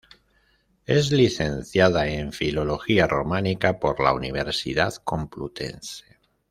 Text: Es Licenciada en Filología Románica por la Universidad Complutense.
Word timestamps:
Es 0.87 1.11
Licenciada 1.11 2.07
en 2.07 2.33
Filología 2.33 3.05
Románica 3.05 3.79
por 3.79 3.99
la 4.03 4.13
Universidad 4.15 4.95
Complutense. 5.03 6.17